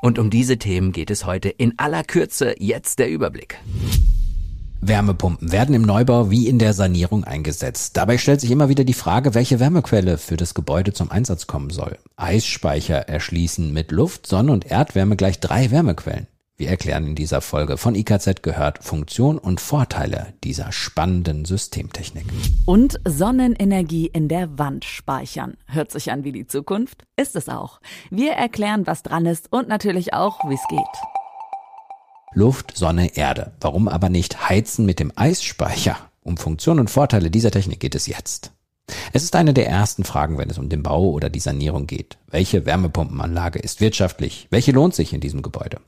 Und 0.00 0.18
um 0.18 0.30
diese 0.30 0.58
Themen 0.58 0.92
geht 0.92 1.10
es 1.10 1.26
heute 1.26 1.48
in 1.48 1.78
aller 1.78 2.04
Kürze. 2.04 2.54
Jetzt 2.58 2.98
der 2.98 3.10
Überblick. 3.10 3.58
Wärmepumpen 4.84 5.52
werden 5.52 5.76
im 5.76 5.82
Neubau 5.82 6.30
wie 6.30 6.48
in 6.48 6.58
der 6.58 6.72
Sanierung 6.72 7.22
eingesetzt. 7.22 7.96
Dabei 7.96 8.18
stellt 8.18 8.40
sich 8.40 8.50
immer 8.50 8.68
wieder 8.68 8.82
die 8.82 8.94
Frage, 8.94 9.32
welche 9.32 9.60
Wärmequelle 9.60 10.18
für 10.18 10.36
das 10.36 10.54
Gebäude 10.54 10.92
zum 10.92 11.08
Einsatz 11.12 11.46
kommen 11.46 11.70
soll. 11.70 11.98
Eisspeicher 12.16 13.08
erschließen 13.08 13.72
mit 13.72 13.92
Luft, 13.92 14.26
Sonne 14.26 14.50
und 14.50 14.68
Erdwärme 14.68 15.14
gleich 15.14 15.38
drei 15.38 15.70
Wärmequellen. 15.70 16.26
Wir 16.58 16.68
erklären 16.68 17.06
in 17.06 17.14
dieser 17.14 17.40
Folge 17.40 17.78
von 17.78 17.94
IKZ 17.94 18.42
gehört 18.42 18.84
Funktion 18.84 19.38
und 19.38 19.60
Vorteile 19.60 20.34
dieser 20.44 20.70
spannenden 20.70 21.46
Systemtechnik. 21.46 22.26
Und 22.66 23.00
Sonnenenergie 23.06 24.06
in 24.06 24.28
der 24.28 24.58
Wand 24.58 24.84
speichern. 24.84 25.56
Hört 25.66 25.90
sich 25.90 26.12
an 26.12 26.24
wie 26.24 26.32
die 26.32 26.46
Zukunft? 26.46 27.04
Ist 27.16 27.36
es 27.36 27.48
auch. 27.48 27.80
Wir 28.10 28.32
erklären, 28.32 28.86
was 28.86 29.02
dran 29.02 29.24
ist 29.24 29.50
und 29.50 29.66
natürlich 29.66 30.12
auch, 30.12 30.38
wie 30.48 30.54
es 30.54 30.68
geht. 30.68 30.78
Luft, 32.34 32.76
Sonne, 32.76 33.16
Erde. 33.16 33.52
Warum 33.60 33.88
aber 33.88 34.10
nicht 34.10 34.48
heizen 34.48 34.84
mit 34.84 35.00
dem 35.00 35.12
Eisspeicher? 35.16 35.96
Um 36.22 36.36
Funktion 36.36 36.78
und 36.78 36.90
Vorteile 36.90 37.30
dieser 37.30 37.50
Technik 37.50 37.80
geht 37.80 37.94
es 37.94 38.06
jetzt. 38.06 38.52
Es 39.12 39.22
ist 39.22 39.36
eine 39.36 39.54
der 39.54 39.68
ersten 39.68 40.04
Fragen, 40.04 40.38
wenn 40.38 40.50
es 40.50 40.58
um 40.58 40.68
den 40.68 40.82
Bau 40.82 41.10
oder 41.10 41.30
die 41.30 41.40
Sanierung 41.40 41.86
geht. 41.86 42.18
Welche 42.30 42.64
Wärmepumpenanlage 42.64 43.58
ist 43.58 43.80
wirtschaftlich? 43.80 44.46
Welche 44.50 44.72
lohnt 44.72 44.94
sich 44.94 45.12
in 45.12 45.20
diesem 45.20 45.42
Gebäude? 45.42 45.78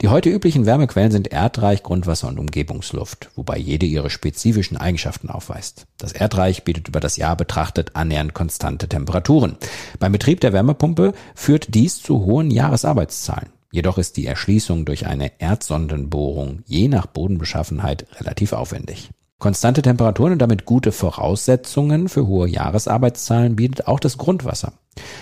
Die 0.00 0.08
heute 0.08 0.30
üblichen 0.30 0.66
Wärmequellen 0.66 1.12
sind 1.12 1.28
Erdreich, 1.28 1.82
Grundwasser 1.82 2.28
und 2.28 2.38
Umgebungsluft, 2.38 3.30
wobei 3.36 3.58
jede 3.58 3.86
ihre 3.86 4.10
spezifischen 4.10 4.76
Eigenschaften 4.76 5.30
aufweist. 5.30 5.86
Das 5.98 6.12
Erdreich 6.12 6.64
bietet 6.64 6.88
über 6.88 7.00
das 7.00 7.16
Jahr 7.16 7.36
betrachtet 7.36 7.94
annähernd 7.94 8.34
konstante 8.34 8.88
Temperaturen. 8.88 9.56
Beim 9.98 10.12
Betrieb 10.12 10.40
der 10.40 10.52
Wärmepumpe 10.52 11.12
führt 11.34 11.74
dies 11.74 12.02
zu 12.02 12.24
hohen 12.24 12.50
Jahresarbeitszahlen. 12.50 13.50
Jedoch 13.74 13.98
ist 13.98 14.16
die 14.16 14.26
Erschließung 14.26 14.84
durch 14.84 15.06
eine 15.06 15.32
Erdsondenbohrung 15.40 16.62
je 16.64 16.86
nach 16.86 17.06
Bodenbeschaffenheit 17.06 18.06
relativ 18.20 18.52
aufwendig. 18.52 19.10
Konstante 19.44 19.82
Temperaturen 19.82 20.32
und 20.32 20.38
damit 20.38 20.64
gute 20.64 20.90
Voraussetzungen 20.90 22.08
für 22.08 22.26
hohe 22.26 22.48
Jahresarbeitszahlen 22.48 23.56
bietet 23.56 23.86
auch 23.86 24.00
das 24.00 24.16
Grundwasser. 24.16 24.72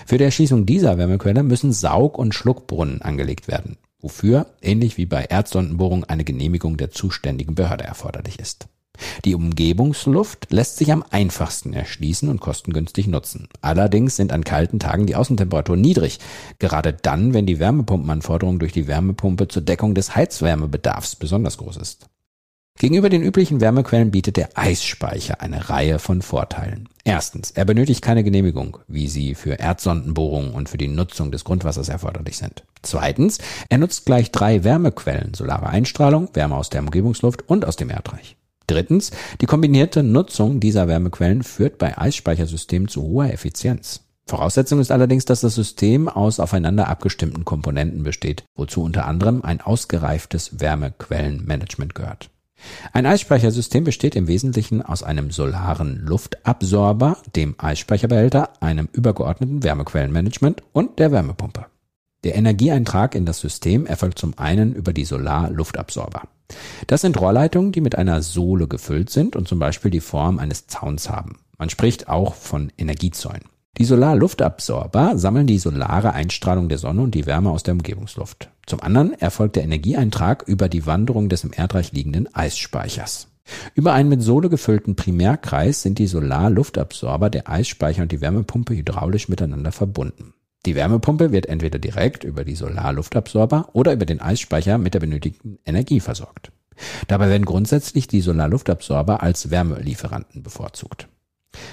Für 0.07 0.17
die 0.17 0.23
Erschließung 0.23 0.65
dieser 0.65 0.97
Wärmequelle 0.97 1.43
müssen 1.43 1.73
Saug- 1.73 2.19
und 2.19 2.33
Schluckbrunnen 2.33 3.03
angelegt 3.03 3.49
werden, 3.49 3.79
wofür, 3.99 4.47
ähnlich 4.63 4.97
wie 4.97 5.07
bei 5.07 5.25
Erdsondenbohrung, 5.25 6.05
eine 6.05 6.23
Genehmigung 6.23 6.77
der 6.77 6.93
zuständigen 6.93 7.57
Behörde 7.57 7.83
erforderlich 7.83 8.39
ist. 8.39 8.69
Die 9.25 9.35
Umgebungsluft 9.35 10.53
lässt 10.53 10.77
sich 10.77 10.93
am 10.93 11.05
einfachsten 11.11 11.73
erschließen 11.73 12.29
und 12.29 12.41
kostengünstig 12.41 13.09
nutzen. 13.09 13.49
Allerdings 13.61 14.15
sind 14.15 14.33
an 14.33 14.45
kalten 14.45 14.79
Tagen 14.79 15.07
die 15.07 15.17
Außentemperaturen 15.17 15.81
niedrig, 15.81 16.21
gerade 16.61 16.93
dann, 16.93 17.35
wenn 17.35 17.47
die 17.47 17.59
Wärmepumpenanforderung 17.59 18.61
durch 18.61 18.73
die 18.73 18.87
Wärmepumpe 18.87 19.49
zur 19.49 19.63
Deckung 19.63 19.97
des 19.97 20.15
Heizwärmebedarfs 20.15 21.17
besonders 21.17 21.59
groß 21.59 21.79
ist. 21.79 22.07
Gegenüber 22.79 23.11
den 23.11 23.23
üblichen 23.23 23.61
Wärmequellen 23.61 24.11
bietet 24.11 24.37
der 24.37 24.59
Eisspeicher 24.59 25.41
eine 25.41 25.69
Reihe 25.69 25.99
von 25.99 26.21
Vorteilen. 26.21 26.89
Erstens, 27.05 27.53
er 27.53 27.65
benötigt 27.65 28.03
keine 28.03 28.25
Genehmigung, 28.25 28.79
wie 28.89 29.07
sie 29.07 29.35
für 29.35 29.53
Erdsondenbohrungen 29.53 30.53
und 30.53 30.69
für 30.69 30.79
die 30.79 30.89
Nutzung 30.89 31.31
des 31.31 31.45
Grundwassers 31.45 31.89
erforderlich 31.89 32.39
sind. 32.39 32.65
Zweitens, 32.83 33.39
er 33.69 33.79
nutzt 33.79 34.05
gleich 34.05 34.33
drei 34.33 34.65
Wärmequellen, 34.65 35.35
solare 35.35 35.69
Einstrahlung, 35.69 36.29
Wärme 36.33 36.57
aus 36.57 36.71
der 36.71 36.81
Umgebungsluft 36.81 37.49
und 37.49 37.65
aus 37.65 37.77
dem 37.77 37.91
Erdreich. 37.91 38.37
Drittens, 38.67 39.13
die 39.41 39.47
kombinierte 39.47 40.03
Nutzung 40.03 40.59
dieser 40.59 40.89
Wärmequellen 40.89 41.43
führt 41.43 41.79
bei 41.79 41.97
Eisspeichersystemen 41.97 42.89
zu 42.89 43.03
hoher 43.03 43.33
Effizienz. 43.33 44.01
Voraussetzung 44.27 44.81
ist 44.81 44.91
allerdings, 44.91 45.25
dass 45.25 45.41
das 45.41 45.55
System 45.55 46.09
aus 46.09 46.41
aufeinander 46.41 46.89
abgestimmten 46.89 47.45
Komponenten 47.45 48.03
besteht, 48.03 48.45
wozu 48.57 48.83
unter 48.83 49.07
anderem 49.07 49.43
ein 49.43 49.61
ausgereiftes 49.61 50.61
Wärmequellenmanagement 50.61 51.95
gehört. 51.95 52.32
Ein 52.93 53.07
Eisspeichersystem 53.07 53.85
besteht 53.85 54.17
im 54.17 54.29
Wesentlichen 54.29 54.83
aus 54.83 55.03
einem 55.03 55.31
solaren 55.31 55.97
Luftabsorber, 55.97 57.19
dem 57.35 57.55
Eisspeicherbehälter, 57.59 58.51
einem 58.61 58.89
übergeordneten 58.93 59.63
Wärmequellenmanagement 59.63 60.63
und 60.73 60.99
der 60.99 61.13
Wärmepumpe. 61.13 61.67
Der 62.25 62.37
Energieeintrag 62.37 63.15
in 63.15 63.27
das 63.27 63.41
System 63.41 63.87
erfolgt 63.87 64.19
zum 64.19 64.39
einen 64.39 64.75
über 64.75 64.93
die 64.93 65.05
Solar-Luftabsorber. 65.05 66.23
Das 66.87 67.01
sind 67.01 67.21
Rohrleitungen, 67.21 67.73
die 67.73 67.81
mit 67.81 67.97
einer 67.97 68.23
Sohle 68.23 68.69
gefüllt 68.69 69.11
sind 69.11 69.35
und 69.35 69.49
zum 69.49 69.59
Beispiel 69.59 69.91
die 69.91 70.01
Form 70.01 70.39
eines 70.39 70.67
Zauns 70.67 71.11
haben. 71.11 71.41
Man 71.59 71.71
spricht 71.71 72.09
auch 72.09 72.35
von 72.35 72.73
Energiezäunen. 72.79 73.49
Die 73.79 73.85
Solarluftabsorber 73.85 75.17
sammeln 75.17 75.47
die 75.47 75.59
solare 75.59 76.13
Einstrahlung 76.13 76.69
der 76.69 76.79
Sonne 76.79 77.03
und 77.03 77.15
die 77.15 77.25
Wärme 77.25 77.51
aus 77.51 77.63
der 77.63 77.73
Umgebungsluft. 77.73 78.51
Zum 78.67 78.81
anderen 78.81 79.15
erfolgt 79.15 79.57
der 79.57 79.65
Energieeintrag 79.65 80.45
über 80.47 80.69
die 80.69 80.87
Wanderung 80.87 81.29
des 81.29 81.43
im 81.45 81.53
Erdreich 81.53 81.93
liegenden 81.93 82.33
Eisspeichers. 82.35 83.29
Über 83.75 83.93
einen 83.95 84.11
mit 84.11 84.23
Sohle 84.23 84.51
gefüllten 84.51 84.95
Primärkreis 84.95 85.83
sind 85.83 85.99
die 85.99 86.07
Solarluftabsorber, 86.07 87.31
der 87.31 87.49
Eisspeicher 87.49 88.03
und 88.03 88.13
die 88.13 88.21
Wärmepumpe 88.21 88.75
hydraulisch 88.75 89.29
miteinander 89.29 89.73
verbunden. 89.73 90.35
Die 90.65 90.75
Wärmepumpe 90.75 91.33
wird 91.33 91.47
entweder 91.47 91.79
direkt 91.79 92.25
über 92.25 92.45
die 92.45 92.55
Solarluftabsorber 92.55 93.71
oder 93.73 93.95
über 93.95 94.07
den 94.07 94.21
Eisspeicher 94.21 94.79
mit 94.79 94.95
der 94.95 95.01
benötigten 95.01 95.59
Energie 95.65 95.99
versorgt. 95.99 96.53
Dabei 97.09 97.29
werden 97.31 97.45
grundsätzlich 97.45 98.07
die 98.07 98.21
Solarluftabsorber 98.21 99.23
als 99.23 99.51
Wärmelieferanten 99.51 100.43
bevorzugt. 100.43 101.09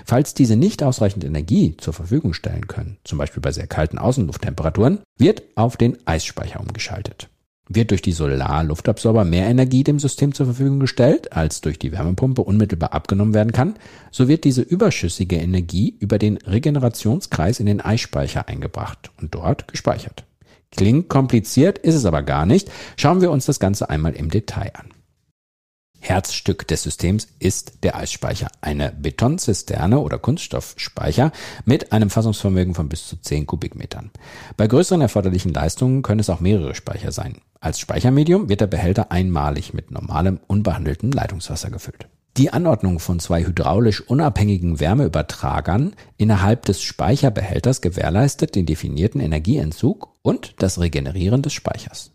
Falls 0.06 0.34
diese 0.34 0.56
nicht 0.56 0.84
ausreichend 0.84 1.24
Energie 1.24 1.76
zur 1.78 1.94
Verfügung 1.94 2.34
stellen 2.34 2.68
können, 2.68 2.98
zum 3.04 3.18
Beispiel 3.18 3.42
bei 3.42 3.52
sehr 3.52 3.68
kalten 3.68 3.98
Außenlufttemperaturen, 3.98 5.00
wird 5.18 5.44
auf 5.56 5.78
den 5.78 5.98
Eisspeicher 6.06 6.60
umgeschaltet. 6.60 7.30
Wird 7.72 7.92
durch 7.92 8.02
die 8.02 8.14
Solarluftabsorber 8.14 9.26
mehr 9.26 9.48
Energie 9.48 9.84
dem 9.84 10.00
System 10.00 10.34
zur 10.34 10.48
Verfügung 10.48 10.80
gestellt, 10.80 11.34
als 11.34 11.62
durch 11.62 11.78
die 11.78 11.92
Wärmepumpe 11.92 12.42
unmittelbar 12.42 12.94
abgenommen 12.94 13.36
werden 13.36 13.52
kann, 13.52 13.76
so 14.10 14.28
wird 14.28 14.44
diese 14.44 14.64
überschüssige 14.64 15.36
Energie 15.36 15.96
über 16.00 16.18
den 16.18 16.38
Regenerationskreis 16.38 17.60
in 17.60 17.68
den 17.68 17.80
Eisspeicher 17.80 18.48
eingebracht 18.48 19.12
und 19.22 19.36
dort 19.36 19.68
gespeichert. 19.68 20.26
Klingt 20.72 21.10
kompliziert, 21.10 21.78
ist 21.78 21.96
es 21.96 22.06
aber 22.06 22.24
gar 22.24 22.46
nicht. 22.46 22.72
Schauen 22.98 23.22
wir 23.22 23.32
uns 23.32 23.46
das 23.46 23.60
Ganze 23.60 23.90
einmal 23.90 24.14
im 24.14 24.30
Detail 24.30 24.72
an. 24.76 24.90
Herzstück 26.00 26.68
des 26.68 26.84
Systems 26.84 27.28
ist 27.40 27.84
der 27.84 27.96
Eisspeicher, 27.96 28.48
eine 28.62 28.92
Betonzisterne 28.92 30.00
oder 30.00 30.18
Kunststoffspeicher 30.18 31.32
mit 31.66 31.92
einem 31.92 32.10
Fassungsvermögen 32.10 32.76
von 32.76 32.90
bis 32.90 33.08
zu 33.08 33.18
10 33.18 33.46
Kubikmetern. 33.46 34.12
Bei 34.58 34.68
größeren 34.68 35.02
erforderlichen 35.02 35.54
Leistungen 35.54 36.02
können 36.02 36.20
es 36.20 36.30
auch 36.30 36.40
mehrere 36.40 36.76
Speicher 36.76 37.12
sein. 37.12 37.42
Als 37.60 37.80
Speichermedium 37.80 38.50
wird 38.50 38.62
der 38.62 38.68
Behälter 38.68 39.12
einmalig 39.12 39.74
mit 39.74 39.92
normalem, 39.92 40.40
unbehandeltem 40.48 41.12
Leitungswasser 41.12 41.70
gefüllt. 41.70 42.08
Die 42.38 42.54
Anordnung 42.54 43.00
von 43.00 43.20
zwei 43.20 43.44
hydraulisch 43.44 44.02
unabhängigen 44.02 44.80
Wärmeübertragern 44.80 45.94
innerhalb 46.16 46.64
des 46.64 46.82
Speicherbehälters 46.82 47.82
gewährleistet 47.82 48.56
den 48.56 48.66
definierten 48.66 49.20
Energieentzug 49.20 50.16
und 50.22 50.54
das 50.60 50.80
Regenerieren 50.80 51.42
des 51.42 51.52
Speichers. 51.52 52.12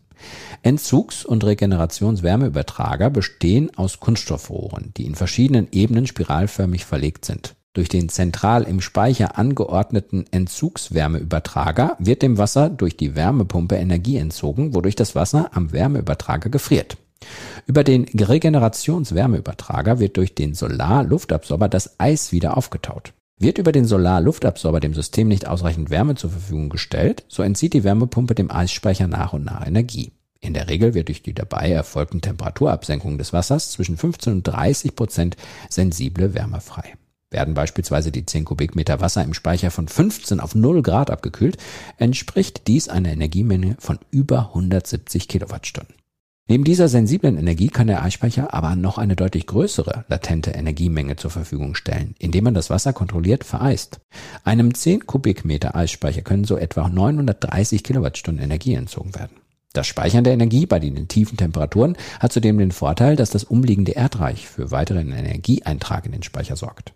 Entzugs- 0.63 1.25
und 1.25 1.43
Regenerationswärmeübertrager 1.43 3.09
bestehen 3.09 3.75
aus 3.77 3.99
Kunststoffrohren, 3.99 4.93
die 4.97 5.05
in 5.05 5.15
verschiedenen 5.15 5.67
Ebenen 5.71 6.07
spiralförmig 6.07 6.85
verlegt 6.85 7.25
sind. 7.25 7.55
Durch 7.73 7.89
den 7.89 8.07
zentral 8.07 8.63
im 8.63 8.79
Speicher 8.79 9.37
angeordneten 9.37 10.25
Entzugswärmeübertrager 10.31 11.97
wird 11.99 12.21
dem 12.21 12.37
Wasser 12.37 12.69
durch 12.69 12.95
die 12.95 13.15
Wärmepumpe 13.15 13.75
Energie 13.75 14.15
entzogen, 14.15 14.73
wodurch 14.73 14.95
das 14.95 15.13
Wasser 15.13 15.49
am 15.53 15.73
Wärmeübertrager 15.73 16.49
gefriert. 16.49 16.97
Über 17.65 17.83
den 17.83 18.05
Regenerationswärmeübertrager 18.05 19.99
wird 19.99 20.15
durch 20.15 20.35
den 20.35 20.53
Solar-Luftabsorber 20.53 21.67
das 21.67 21.99
Eis 21.99 22.31
wieder 22.31 22.55
aufgetaut. 22.55 23.13
Wird 23.37 23.57
über 23.57 23.73
den 23.73 23.85
Solar-Luftabsorber 23.85 24.79
dem 24.79 24.93
System 24.93 25.27
nicht 25.27 25.45
ausreichend 25.45 25.89
Wärme 25.89 26.15
zur 26.15 26.29
Verfügung 26.29 26.69
gestellt, 26.69 27.25
so 27.27 27.43
entzieht 27.43 27.73
die 27.73 27.83
Wärmepumpe 27.83 28.33
dem 28.33 28.49
Eisspeicher 28.49 29.07
nach 29.07 29.33
und 29.33 29.43
nach 29.43 29.67
Energie. 29.67 30.13
In 30.39 30.53
der 30.53 30.69
Regel 30.69 30.93
wird 30.93 31.09
durch 31.09 31.21
die 31.21 31.33
dabei 31.33 31.71
erfolgten 31.71 32.21
Temperaturabsenkungen 32.21 33.17
des 33.17 33.33
Wassers 33.33 33.71
zwischen 33.71 33.97
15 33.97 34.33
und 34.33 34.43
30 34.43 34.95
Prozent 34.95 35.37
sensible 35.69 36.33
Wärme 36.33 36.61
frei. 36.61 36.93
Werden 37.29 37.55
beispielsweise 37.55 38.11
die 38.11 38.25
10 38.25 38.45
Kubikmeter 38.45 39.01
Wasser 39.01 39.23
im 39.23 39.33
Speicher 39.33 39.69
von 39.69 39.89
15 39.89 40.39
auf 40.39 40.55
0 40.55 40.81
Grad 40.81 41.09
abgekühlt, 41.09 41.57
entspricht 41.97 42.67
dies 42.67 42.87
einer 42.87 43.09
Energiemenge 43.09 43.75
von 43.79 43.99
über 44.11 44.49
170 44.53 45.27
Kilowattstunden. 45.27 45.95
Neben 46.47 46.63
dieser 46.63 46.87
sensiblen 46.89 47.39
Energie 47.39 47.69
kann 47.69 47.87
der 47.87 48.03
Eisspeicher 48.03 48.53
aber 48.53 48.75
noch 48.75 48.99
eine 48.99 49.15
deutlich 49.15 49.47
größere 49.47 50.05
latente 50.09 50.51
Energiemenge 50.51 51.15
zur 51.15 51.31
Verfügung 51.31 51.73
stellen, 51.73 52.13
indem 52.19 52.43
man 52.43 52.53
das 52.53 52.69
Wasser 52.69 52.93
kontrolliert 52.93 53.43
vereist. 53.43 53.99
Einem 54.43 54.75
10 54.75 55.07
Kubikmeter 55.07 55.75
Eisspeicher 55.75 56.21
können 56.21 56.43
so 56.43 56.55
etwa 56.55 56.87
930 56.87 57.83
Kilowattstunden 57.83 58.43
Energie 58.43 58.75
entzogen 58.75 59.15
werden. 59.15 59.37
Das 59.73 59.87
Speichern 59.87 60.23
der 60.23 60.33
Energie 60.33 60.67
bei 60.67 60.77
den 60.77 61.07
tiefen 61.07 61.35
Temperaturen 61.35 61.97
hat 62.19 62.31
zudem 62.31 62.59
den 62.59 62.71
Vorteil, 62.71 63.15
dass 63.15 63.31
das 63.31 63.43
umliegende 63.43 63.93
Erdreich 63.93 64.47
für 64.47 64.69
weiteren 64.69 65.11
Energieeintrag 65.11 66.05
in 66.05 66.11
den 66.11 66.23
Speicher 66.23 66.55
sorgt. 66.55 66.93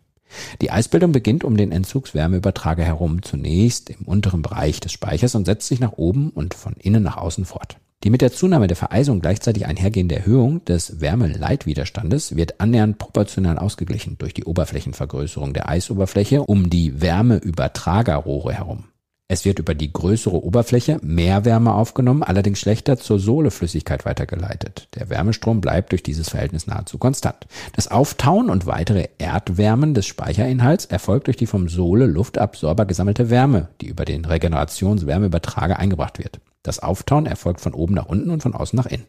Die 0.61 0.69
Eisbildung 0.69 1.11
beginnt 1.11 1.43
um 1.43 1.57
den 1.57 1.71
Entzugswärmeübertrager 1.71 2.83
herum 2.83 3.23
zunächst 3.23 3.89
im 3.89 4.03
unteren 4.05 4.43
Bereich 4.43 4.79
des 4.79 4.91
Speichers 4.91 5.33
und 5.33 5.45
setzt 5.45 5.67
sich 5.67 5.79
nach 5.79 5.93
oben 5.93 6.29
und 6.29 6.53
von 6.53 6.73
innen 6.73 7.01
nach 7.01 7.17
außen 7.17 7.45
fort. 7.45 7.77
Die 8.05 8.09
mit 8.09 8.21
der 8.21 8.31
Zunahme 8.31 8.67
der 8.67 8.77
Vereisung 8.77 9.19
gleichzeitig 9.19 9.65
einhergehende 9.65 10.15
Erhöhung 10.15 10.63
des 10.63 11.01
Wärmeleitwiderstandes 11.01 12.37
wird 12.37 12.61
annähernd 12.61 12.97
proportional 12.97 13.57
ausgeglichen 13.57 14.17
durch 14.17 14.33
die 14.33 14.45
Oberflächenvergrößerung 14.45 15.53
der 15.53 15.67
Eisoberfläche 15.67 16.43
um 16.43 16.69
die 16.69 17.01
Wärmeübertragerrohre 17.01 18.53
herum. 18.53 18.85
Es 19.31 19.45
wird 19.45 19.59
über 19.59 19.75
die 19.75 19.93
größere 19.93 20.43
Oberfläche 20.43 20.97
mehr 21.03 21.43
Wärme 21.45 21.73
aufgenommen, 21.73 22.23
allerdings 22.23 22.59
schlechter 22.59 22.97
zur 22.97 23.19
Sohleflüssigkeit 23.19 24.05
weitergeleitet. 24.05 24.87
Der 24.95 25.09
Wärmestrom 25.09 25.61
bleibt 25.61 25.91
durch 25.91 26.01
dieses 26.01 26.29
Verhältnis 26.29 26.65
nahezu 26.67 26.97
konstant. 26.97 27.47
Das 27.75 27.89
Auftauen 27.89 28.49
und 28.49 28.65
weitere 28.65 29.09
Erdwärmen 29.19 29.93
des 29.93 30.07
Speicherinhalts 30.07 30.85
erfolgt 30.85 31.27
durch 31.27 31.37
die 31.37 31.45
vom 31.45 31.67
Sohle-Luftabsorber 31.67 32.85
gesammelte 32.85 33.29
Wärme, 33.29 33.67
die 33.81 33.87
über 33.87 34.05
den 34.05 34.25
Regenerationswärmeübertrager 34.25 35.77
eingebracht 35.77 36.17
wird. 36.17 36.39
Das 36.63 36.79
Auftauen 36.79 37.25
erfolgt 37.25 37.61
von 37.61 37.73
oben 37.73 37.93
nach 37.93 38.07
unten 38.07 38.29
und 38.31 38.43
von 38.43 38.53
außen 38.53 38.75
nach 38.75 38.85
innen. 38.85 39.05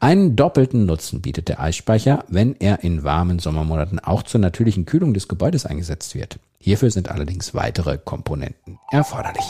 Einen 0.00 0.36
doppelten 0.36 0.86
Nutzen 0.86 1.22
bietet 1.22 1.48
der 1.48 1.60
Eisspeicher, 1.60 2.24
wenn 2.28 2.56
er 2.56 2.82
in 2.82 3.04
warmen 3.04 3.38
Sommermonaten 3.38 3.98
auch 4.00 4.22
zur 4.22 4.40
natürlichen 4.40 4.86
Kühlung 4.86 5.14
des 5.14 5.28
Gebäudes 5.28 5.66
eingesetzt 5.66 6.14
wird. 6.14 6.38
Hierfür 6.58 6.90
sind 6.90 7.10
allerdings 7.10 7.54
weitere 7.54 7.98
Komponenten 7.98 8.78
erforderlich. 8.90 9.44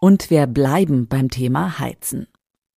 Und 0.00 0.30
wir 0.30 0.46
bleiben 0.46 1.08
beim 1.08 1.30
Thema 1.30 1.78
Heizen. 1.78 2.26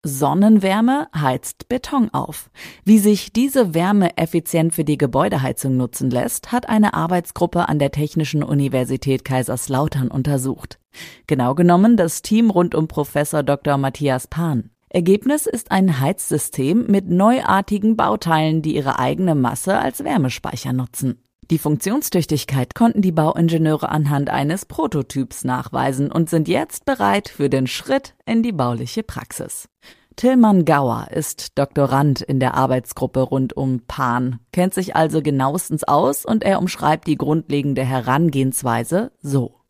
Sonnenwärme 0.08 1.08
heizt 1.14 1.68
Beton 1.68 2.08
auf. 2.12 2.50
Wie 2.84 2.98
sich 2.98 3.32
diese 3.32 3.74
Wärme 3.74 4.16
effizient 4.16 4.74
für 4.74 4.84
die 4.84 4.98
Gebäudeheizung 4.98 5.76
nutzen 5.76 6.10
lässt, 6.10 6.50
hat 6.50 6.68
eine 6.68 6.94
Arbeitsgruppe 6.94 7.68
an 7.68 7.78
der 7.78 7.92
Technischen 7.92 8.42
Universität 8.42 9.24
Kaiserslautern 9.24 10.08
untersucht. 10.08 10.80
Genau 11.26 11.54
genommen 11.54 11.96
das 11.96 12.22
Team 12.22 12.50
rund 12.50 12.74
um 12.74 12.88
Professor 12.88 13.42
Dr. 13.42 13.76
Matthias 13.76 14.26
Pan. 14.26 14.70
Ergebnis 14.88 15.46
ist 15.46 15.70
ein 15.70 16.00
Heizsystem 16.00 16.86
mit 16.88 17.10
neuartigen 17.10 17.96
Bauteilen, 17.96 18.62
die 18.62 18.74
ihre 18.74 18.98
eigene 18.98 19.34
Masse 19.34 19.78
als 19.78 20.02
Wärmespeicher 20.02 20.72
nutzen. 20.72 21.22
Die 21.50 21.58
Funktionstüchtigkeit 21.58 22.74
konnten 22.74 23.00
die 23.00 23.12
Bauingenieure 23.12 23.88
anhand 23.88 24.28
eines 24.28 24.66
Prototyps 24.66 25.44
nachweisen 25.44 26.12
und 26.12 26.28
sind 26.28 26.46
jetzt 26.46 26.84
bereit 26.84 27.28
für 27.28 27.48
den 27.48 27.66
Schritt 27.66 28.14
in 28.26 28.42
die 28.42 28.52
bauliche 28.52 29.02
Praxis. 29.02 29.68
Tillmann 30.18 30.64
Gauer 30.64 31.06
ist 31.12 31.56
Doktorand 31.60 32.22
in 32.22 32.40
der 32.40 32.54
Arbeitsgruppe 32.54 33.20
rund 33.20 33.56
um 33.56 33.82
Pan, 33.86 34.40
kennt 34.50 34.74
sich 34.74 34.96
also 34.96 35.22
genauestens 35.22 35.84
aus 35.84 36.24
und 36.24 36.42
er 36.42 36.58
umschreibt 36.58 37.06
die 37.06 37.14
grundlegende 37.14 37.84
Herangehensweise 37.84 39.12
so. 39.20 39.60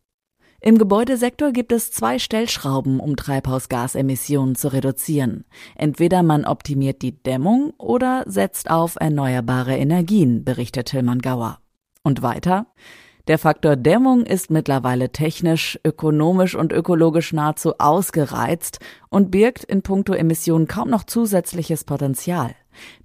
Im 0.59 0.79
Gebäudesektor 0.79 1.51
gibt 1.51 1.71
es 1.71 1.91
zwei 1.91 2.17
Stellschrauben, 2.17 2.99
um 2.99 3.15
Treibhausgasemissionen 3.15 4.55
zu 4.55 4.73
reduzieren. 4.73 5.45
Entweder 5.75 6.23
man 6.23 6.45
optimiert 6.45 7.03
die 7.03 7.21
Dämmung 7.21 7.75
oder 7.77 8.23
setzt 8.25 8.71
auf 8.71 8.95
erneuerbare 8.99 9.77
Energien, 9.77 10.43
berichtet 10.43 10.87
Tillmann 10.87 11.19
Gauer. 11.19 11.59
Und 12.01 12.23
weiter? 12.23 12.65
Der 13.27 13.37
Faktor 13.37 13.75
Dämmung 13.75 14.25
ist 14.25 14.49
mittlerweile 14.49 15.11
technisch, 15.11 15.79
ökonomisch 15.83 16.55
und 16.55 16.73
ökologisch 16.73 17.33
nahezu 17.33 17.73
ausgereizt 17.77 18.79
und 19.09 19.29
birgt 19.29 19.63
in 19.63 19.81
puncto 19.81 20.13
Emissionen 20.13 20.67
kaum 20.67 20.89
noch 20.89 21.03
zusätzliches 21.03 21.83
Potenzial. 21.83 22.55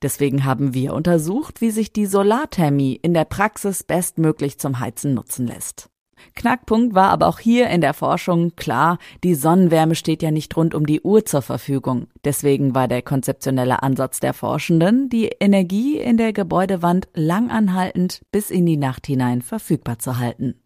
Deswegen 0.03 0.45
haben 0.45 0.73
wir 0.73 0.95
untersucht, 0.95 1.61
wie 1.61 1.71
sich 1.71 1.93
die 1.93 2.07
Solarthermie 2.07 2.95
in 2.95 3.13
der 3.13 3.25
Praxis 3.25 3.83
bestmöglich 3.83 4.59
zum 4.59 4.81
Heizen 4.81 5.15
nutzen 5.15 5.47
lässt. 5.47 5.91
Knackpunkt 6.35 6.95
war 6.95 7.11
aber 7.11 7.27
auch 7.27 7.39
hier 7.39 7.69
in 7.69 7.81
der 7.81 7.95
Forschung 7.95 8.57
klar, 8.57 8.99
die 9.23 9.35
Sonnenwärme 9.35 9.95
steht 9.95 10.23
ja 10.23 10.31
nicht 10.31 10.57
rund 10.57 10.75
um 10.75 10.87
die 10.87 11.01
Uhr 11.01 11.25
zur 11.25 11.43
Verfügung. 11.43 12.09
Deswegen 12.25 12.75
war 12.75 12.89
der 12.89 13.03
konzeptionelle 13.03 13.83
Ansatz 13.83 14.21
der 14.21 14.35
Forschenden, 14.35 15.09
die 15.09 15.27
Energie 15.27 15.99
in 15.99 16.17
der 16.17 16.33
Gebäudewand 16.33 17.09
langanhaltend 17.15 18.23
bis 18.33 18.51
in 18.51 18.67
die 18.67 18.77
Nacht 18.77 19.07
hinein 19.07 19.43
verfügbar 19.43 19.99
zu 19.99 20.19
halten. 20.19 20.61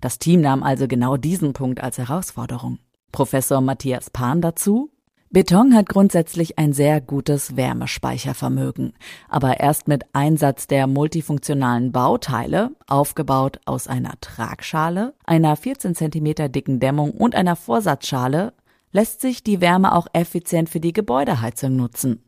Das 0.00 0.18
Team 0.18 0.40
nahm 0.40 0.62
also 0.62 0.86
genau 0.88 1.16
diesen 1.16 1.52
Punkt 1.52 1.82
als 1.82 1.98
Herausforderung. 1.98 2.78
Professor 3.12 3.60
Matthias 3.60 4.10
Pan 4.10 4.40
dazu, 4.40 4.90
Beton 5.34 5.74
hat 5.74 5.88
grundsätzlich 5.88 6.60
ein 6.60 6.72
sehr 6.72 7.00
gutes 7.00 7.56
Wärmespeichervermögen, 7.56 8.92
aber 9.28 9.58
erst 9.58 9.88
mit 9.88 10.04
Einsatz 10.12 10.68
der 10.68 10.86
multifunktionalen 10.86 11.90
Bauteile, 11.90 12.70
aufgebaut 12.86 13.58
aus 13.64 13.88
einer 13.88 14.12
Tragschale, 14.20 15.12
einer 15.24 15.56
14 15.56 15.96
cm 15.96 16.52
dicken 16.52 16.78
Dämmung 16.78 17.10
und 17.10 17.34
einer 17.34 17.56
Vorsatzschale, 17.56 18.52
lässt 18.92 19.20
sich 19.20 19.42
die 19.42 19.60
Wärme 19.60 19.96
auch 19.96 20.06
effizient 20.12 20.68
für 20.70 20.78
die 20.78 20.92
Gebäudeheizung 20.92 21.74
nutzen. 21.74 22.22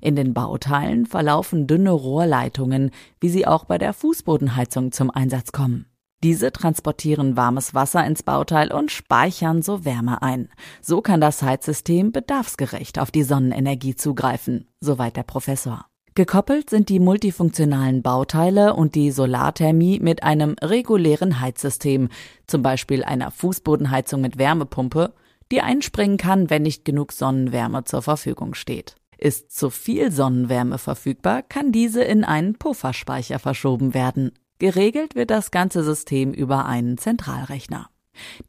In 0.00 0.16
den 0.16 0.34
Bauteilen 0.34 1.06
verlaufen 1.06 1.68
dünne 1.68 1.92
Rohrleitungen, 1.92 2.90
wie 3.20 3.28
sie 3.28 3.46
auch 3.46 3.66
bei 3.66 3.78
der 3.78 3.92
Fußbodenheizung 3.92 4.90
zum 4.90 5.12
Einsatz 5.12 5.52
kommen. 5.52 5.91
Diese 6.22 6.52
transportieren 6.52 7.36
warmes 7.36 7.74
Wasser 7.74 8.06
ins 8.06 8.22
Bauteil 8.22 8.72
und 8.72 8.92
speichern 8.92 9.60
so 9.60 9.84
Wärme 9.84 10.22
ein. 10.22 10.48
So 10.80 11.00
kann 11.00 11.20
das 11.20 11.42
Heizsystem 11.42 12.12
bedarfsgerecht 12.12 13.00
auf 13.00 13.10
die 13.10 13.24
Sonnenenergie 13.24 13.96
zugreifen, 13.96 14.68
soweit 14.80 15.16
der 15.16 15.24
Professor. 15.24 15.86
Gekoppelt 16.14 16.68
sind 16.68 16.90
die 16.90 17.00
multifunktionalen 17.00 18.02
Bauteile 18.02 18.74
und 18.74 18.94
die 18.94 19.10
Solarthermie 19.10 19.98
mit 19.98 20.22
einem 20.22 20.56
regulären 20.60 21.40
Heizsystem, 21.40 22.10
zum 22.46 22.62
Beispiel 22.62 23.02
einer 23.02 23.30
Fußbodenheizung 23.30 24.20
mit 24.20 24.38
Wärmepumpe, 24.38 25.14
die 25.50 25.62
einspringen 25.62 26.18
kann, 26.18 26.50
wenn 26.50 26.62
nicht 26.62 26.84
genug 26.84 27.12
Sonnenwärme 27.12 27.84
zur 27.84 28.02
Verfügung 28.02 28.54
steht. 28.54 28.94
Ist 29.16 29.56
zu 29.56 29.70
viel 29.70 30.12
Sonnenwärme 30.12 30.78
verfügbar, 30.78 31.42
kann 31.42 31.72
diese 31.72 32.02
in 32.02 32.24
einen 32.24 32.58
Pufferspeicher 32.58 33.38
verschoben 33.38 33.94
werden. 33.94 34.32
Geregelt 34.62 35.16
wird 35.16 35.32
das 35.32 35.50
ganze 35.50 35.82
System 35.82 36.32
über 36.32 36.66
einen 36.66 36.96
Zentralrechner. 36.96 37.90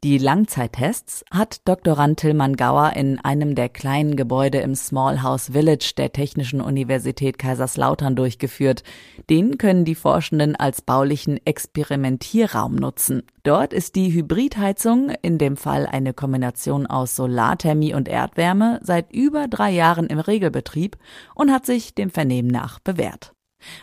Die 0.04 0.16
Langzeittests 0.16 1.24
hat 1.28 1.66
Doktorand 1.66 2.20
Tillmann 2.20 2.54
Gauer 2.54 2.92
in 2.94 3.18
einem 3.18 3.56
der 3.56 3.68
kleinen 3.68 4.14
Gebäude 4.14 4.58
im 4.58 4.76
Small 4.76 5.24
House 5.24 5.50
Village 5.52 5.94
der 5.96 6.12
Technischen 6.12 6.60
Universität 6.60 7.36
Kaiserslautern 7.36 8.14
durchgeführt. 8.14 8.84
Den 9.28 9.58
können 9.58 9.84
die 9.84 9.96
Forschenden 9.96 10.54
als 10.54 10.82
baulichen 10.82 11.44
Experimentierraum 11.44 12.76
nutzen. 12.76 13.24
Dort 13.42 13.72
ist 13.72 13.96
die 13.96 14.12
Hybridheizung, 14.12 15.10
in 15.20 15.38
dem 15.38 15.56
Fall 15.56 15.84
eine 15.84 16.14
Kombination 16.14 16.86
aus 16.86 17.16
Solarthermie 17.16 17.92
und 17.92 18.06
Erdwärme, 18.06 18.78
seit 18.84 19.12
über 19.12 19.48
drei 19.48 19.72
Jahren 19.72 20.06
im 20.06 20.20
Regelbetrieb 20.20 20.96
und 21.34 21.50
hat 21.50 21.66
sich 21.66 21.92
dem 21.96 22.10
Vernehmen 22.10 22.50
nach 22.50 22.78
bewährt. 22.78 23.33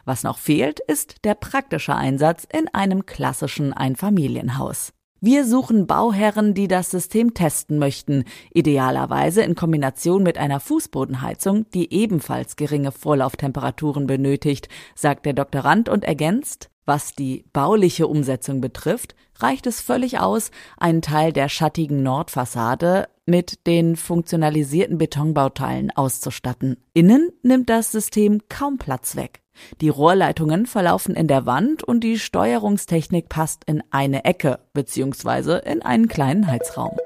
Was 0.06 0.24
noch 0.24 0.38
fehlt, 0.38 0.80
ist 0.80 1.24
der 1.24 1.36
praktische 1.36 1.96
Einsatz 1.96 2.48
in 2.52 2.68
einem 2.74 3.06
klassischen 3.06 3.74
Einfamilienhaus. 3.74 4.94
Wir 5.24 5.46
suchen 5.46 5.86
Bauherren, 5.86 6.56
die 6.56 6.68
das 6.68 6.90
System 6.90 7.36
testen 7.36 7.78
möchten, 7.78 8.24
idealerweise 8.52 9.44
in 9.44 9.54
Kombination 9.54 10.24
mit 10.24 10.40
einer 10.40 10.60
Fußbodenheizung, 10.60 11.70
die 11.76 11.94
ebenfalls 11.94 12.56
geringe 12.56 12.92
Vorlauftemperaturen 12.92 14.08
benötigt, 14.08 14.68
sagt 14.96 15.28
der 15.28 15.34
Doktorand 15.34 15.90
und 15.90 16.06
ergänzt, 16.06 16.72
was 16.86 17.14
die 17.14 17.46
bauliche 17.54 18.08
Umsetzung 18.08 18.62
betrifft, 18.62 19.16
reicht 19.36 19.68
es 19.68 19.80
völlig 19.80 20.20
aus, 20.20 20.50
einen 20.78 21.04
Teil 21.04 21.32
der 21.32 21.50
schattigen 21.50 22.02
Nordfassade 22.02 23.08
mit 23.28 23.68
den 23.68 23.96
funktionalisierten 23.96 24.98
Betonbauteilen 24.98 25.92
auszustatten. 25.92 26.78
Innen 26.94 27.30
nimmt 27.44 27.70
das 27.70 27.92
System 27.92 28.42
kaum 28.50 28.80
Platz 28.80 29.16
weg. 29.16 29.41
Die 29.82 29.90
Rohrleitungen 29.90 30.66
verlaufen 30.66 31.16
in 31.16 31.28
der 31.28 31.46
Wand 31.46 31.84
und 31.84 32.02
die 32.02 32.20
Steuerungstechnik 32.20 33.30
passt 33.30 33.64
in 33.66 33.84
eine 33.92 34.26
Ecke 34.26 34.60
bzw. 34.74 35.60
in 35.70 35.82
einen 35.82 36.08
kleinen 36.08 36.48
Heizraum. 36.48 36.98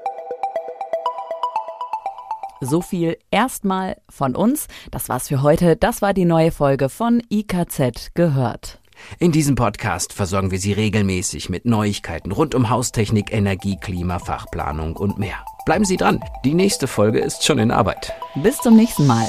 So 2.60 2.80
viel 2.80 3.18
erstmal 3.30 3.96
von 4.08 4.34
uns. 4.34 4.66
Das 4.90 5.08
war's 5.08 5.28
für 5.28 5.42
heute. 5.42 5.76
Das 5.76 6.00
war 6.00 6.14
die 6.14 6.24
neue 6.24 6.52
Folge 6.52 6.88
von 6.88 7.22
IKZ 7.30 8.14
gehört. 8.14 8.80
In 9.18 9.30
diesem 9.30 9.56
Podcast 9.56 10.14
versorgen 10.14 10.50
wir 10.50 10.58
Sie 10.58 10.72
regelmäßig 10.72 11.50
mit 11.50 11.66
Neuigkeiten 11.66 12.32
rund 12.32 12.54
um 12.54 12.70
Haustechnik, 12.70 13.32
Energie, 13.32 13.76
Klima, 13.78 14.18
Fachplanung 14.18 14.96
und 14.96 15.18
mehr. 15.18 15.44
Bleiben 15.66 15.84
Sie 15.84 15.98
dran. 15.98 16.20
Die 16.44 16.54
nächste 16.54 16.86
Folge 16.86 17.18
ist 17.18 17.44
schon 17.44 17.58
in 17.58 17.70
Arbeit. 17.70 18.14
Bis 18.36 18.56
zum 18.58 18.76
nächsten 18.76 19.06
Mal. 19.06 19.28